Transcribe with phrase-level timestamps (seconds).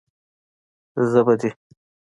[1.09, 1.49] زه به دې.